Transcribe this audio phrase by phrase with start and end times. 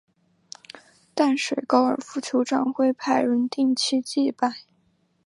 [1.13, 4.55] 淡水高尔夫球场会派人定期祭拜。